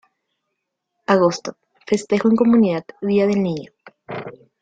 [1.05, 3.71] Agosto: Festejo en comunidad "Día del Niño".